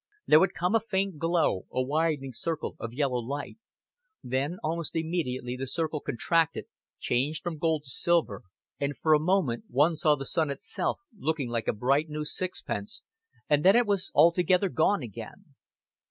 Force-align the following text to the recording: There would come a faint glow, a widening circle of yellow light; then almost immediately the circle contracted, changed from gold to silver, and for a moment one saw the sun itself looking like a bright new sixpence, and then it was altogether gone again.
There 0.25 0.39
would 0.39 0.55
come 0.55 0.73
a 0.73 0.79
faint 0.79 1.19
glow, 1.19 1.67
a 1.71 1.83
widening 1.83 2.33
circle 2.33 2.75
of 2.79 2.91
yellow 2.91 3.19
light; 3.19 3.59
then 4.23 4.57
almost 4.63 4.95
immediately 4.95 5.55
the 5.55 5.67
circle 5.67 5.99
contracted, 5.99 6.65
changed 6.97 7.43
from 7.43 7.59
gold 7.59 7.83
to 7.83 7.91
silver, 7.91 8.41
and 8.79 8.97
for 8.97 9.13
a 9.13 9.19
moment 9.19 9.65
one 9.67 9.95
saw 9.95 10.15
the 10.15 10.25
sun 10.25 10.49
itself 10.49 11.01
looking 11.15 11.49
like 11.51 11.67
a 11.67 11.71
bright 11.73 12.09
new 12.09 12.25
sixpence, 12.25 13.03
and 13.47 13.63
then 13.63 13.75
it 13.75 13.85
was 13.85 14.09
altogether 14.15 14.69
gone 14.69 15.03
again. 15.03 15.53